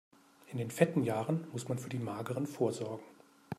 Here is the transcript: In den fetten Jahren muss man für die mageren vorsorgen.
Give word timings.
In 0.47 0.57
den 0.57 0.71
fetten 0.71 1.03
Jahren 1.03 1.45
muss 1.51 1.67
man 1.69 1.77
für 1.77 1.89
die 1.89 1.99
mageren 1.99 2.47
vorsorgen. 2.47 3.05